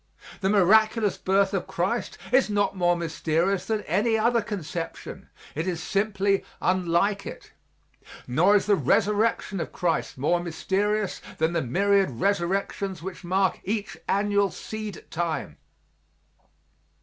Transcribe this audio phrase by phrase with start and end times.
[0.39, 5.79] The miraculous birth of Christ is not more mysterious than any other conception it is
[5.79, 7.51] simply unlike it;
[8.25, 13.95] nor is the resurrection of Christ more mysterious than the myriad resurrections which mark each
[14.07, 15.57] annual seed time.